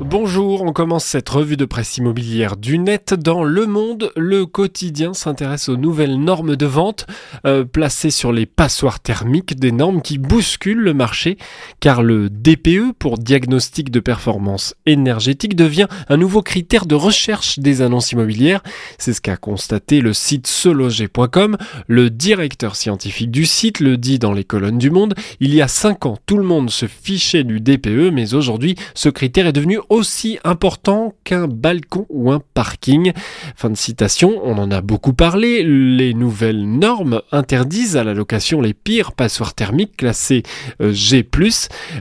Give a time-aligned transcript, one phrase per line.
[0.00, 3.14] Bonjour, on commence cette revue de presse immobilière du net.
[3.14, 7.06] Dans Le Monde, le quotidien s'intéresse aux nouvelles normes de vente
[7.46, 11.38] euh, placées sur les passoires thermiques, des normes qui bousculent le marché,
[11.78, 17.80] car le DPE, pour diagnostic de performance énergétique, devient un nouveau critère de recherche des
[17.80, 18.64] annonces immobilières.
[18.98, 21.56] C'est ce qu'a constaté le site seloger.com.
[21.86, 25.14] Le directeur scientifique du site le dit dans les colonnes du Monde.
[25.38, 29.08] Il y a 5 ans, tout le monde se fichait du DPE, mais aujourd'hui, ce
[29.08, 33.12] critère est devenu aussi important qu'un balcon ou un parking.
[33.56, 35.62] Fin de citation, on en a beaucoup parlé.
[35.62, 40.42] Les nouvelles normes interdisent à la location les pires passoires thermiques classées
[40.80, 41.26] euh, G+.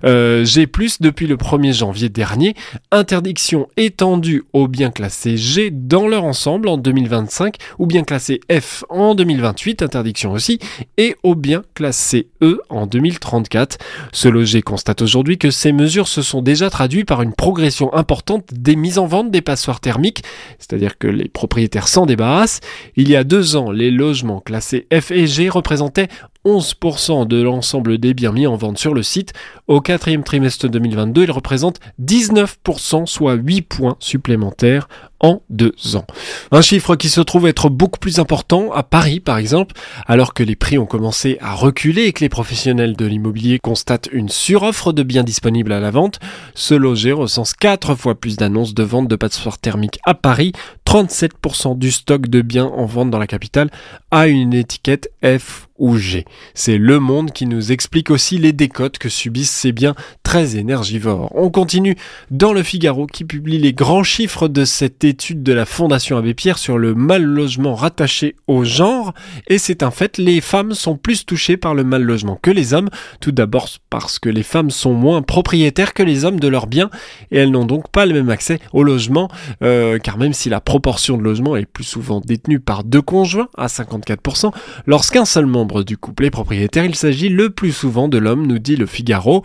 [0.03, 0.67] Euh, G+,
[0.99, 2.55] depuis le 1er janvier dernier,
[2.91, 8.83] interdiction étendue aux biens classés G dans leur ensemble en 2025 ou bien classés F
[8.89, 10.59] en 2028, interdiction aussi,
[10.97, 13.77] et aux biens classés E en 2034.
[14.11, 18.45] Ce loger constate aujourd'hui que ces mesures se sont déjà traduites par une progression importante
[18.51, 20.23] des mises en vente des passoires thermiques,
[20.59, 22.61] c'est-à-dire que les propriétaires s'en débarrassent.
[22.95, 26.09] Il y a deux ans, les logements classés F et G représentaient
[26.45, 29.33] 11% de l'ensemble des biens mis en vente sur le site.
[29.67, 34.89] Au quatrième trimestre 2022, ils représentent 19%, soit 8 points supplémentaires
[35.21, 36.05] en deux ans.
[36.51, 39.73] Un chiffre qui se trouve être beaucoup plus important à Paris par exemple,
[40.05, 44.09] alors que les prix ont commencé à reculer et que les professionnels de l'immobilier constatent
[44.11, 46.19] une suroffre de biens disponibles à la vente,
[46.55, 50.51] ce loger recense 4 fois plus d'annonces de vente de passeports thermiques à Paris,
[50.85, 53.71] 37% du stock de biens en vente dans la capitale
[54.11, 56.23] a une étiquette F ou G.
[56.53, 61.29] C'est Le Monde qui nous explique aussi les décotes que subissent ces biens très énergivores.
[61.35, 61.97] On continue
[62.31, 66.33] dans Le Figaro qui publie les grands chiffres de cette étude de la Fondation Abbé
[66.33, 69.13] Pierre sur le mal logement rattaché au genre.
[69.47, 72.73] Et c'est un fait, les femmes sont plus touchées par le mal logement que les
[72.73, 72.89] hommes.
[73.19, 76.91] Tout d'abord parce que les femmes sont moins propriétaires que les hommes de leurs biens
[77.29, 79.27] et elles n'ont donc pas le même accès au logement,
[79.61, 83.49] euh, car même si la proportion de logements est plus souvent détenue par deux conjoints
[83.57, 84.53] à 54%,
[84.87, 88.59] lorsqu'un seul membre du couple est propriétaire, il s'agit le plus souvent de l'homme, nous
[88.59, 89.41] dit le Figaro.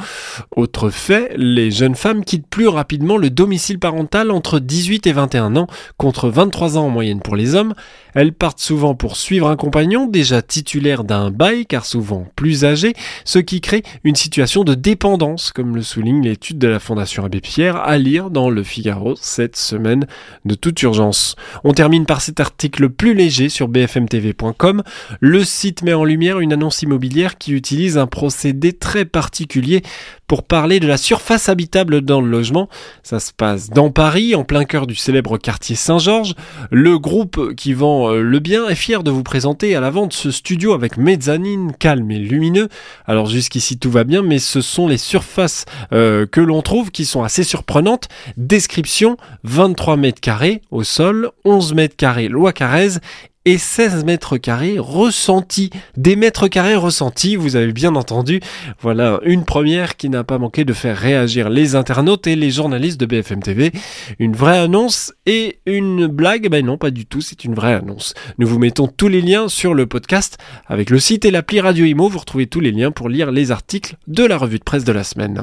[0.55, 5.57] Autre fait, les jeunes femmes quittent plus rapidement le domicile parental entre 18 et 21
[5.57, 5.67] ans,
[5.97, 7.75] contre 23 ans en moyenne pour les hommes.
[8.15, 12.95] Elles partent souvent pour suivre un compagnon déjà titulaire d'un bail, car souvent plus âgé,
[13.25, 17.41] ce qui crée une situation de dépendance, comme le souligne l'étude de la Fondation Abbé
[17.41, 20.07] Pierre, à lire dans le Figaro cette semaine
[20.45, 21.37] de toute urgence.
[21.65, 24.83] On termine par cet article plus léger sur bfmtv.com.
[25.21, 29.83] Le site met en lumière une annonce immobilière qui utilise un procédé très particulier
[30.27, 32.69] pour parler de la surface habitable dans le logement.
[33.03, 36.35] Ça se passe dans Paris, en plein cœur du célèbre quartier Saint-Georges.
[36.71, 40.13] Le groupe qui vend euh, le bien est fier de vous présenter à la vente
[40.13, 42.69] ce studio avec mezzanine calme et lumineux.
[43.07, 47.05] Alors jusqu'ici tout va bien, mais ce sont les surfaces euh, que l'on trouve qui
[47.05, 48.09] sont assez surprenantes.
[48.37, 52.99] Description 23 mètres carrés au sol, 11 mètres carrés loi Carrez
[53.49, 55.71] et 16 mètres carrés ressentis.
[55.97, 58.41] Des mètres carrés ressentis, vous avez bien entendu.
[58.83, 63.01] Voilà une première qui n'a pas manqué de faire réagir les internautes et les journalistes
[63.01, 63.73] de BFM TV.
[64.19, 66.51] Une vraie annonce et une blague?
[66.51, 68.13] Ben non, pas du tout, c'est une vraie annonce.
[68.37, 70.37] Nous vous mettons tous les liens sur le podcast
[70.67, 72.11] avec le site et l'appli Radio Imo.
[72.11, 74.93] Vous retrouvez tous les liens pour lire les articles de la revue de presse de
[74.93, 75.43] la semaine.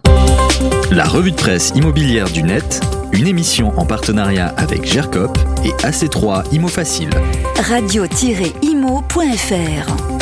[0.91, 2.81] La revue de presse immobilière du net,
[3.13, 7.09] une émission en partenariat avec GERCOP et AC3 Imo Facile.
[7.59, 10.14] Radio-imo.fr